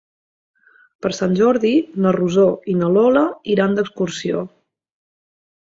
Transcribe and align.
Per 1.05 1.11
Sant 1.17 1.35
Jordi 1.41 1.73
na 2.05 2.15
Rosó 2.17 2.47
i 2.73 2.79
na 2.79 2.89
Lola 2.97 3.23
iran 3.57 3.79
d'excursió. 3.81 4.43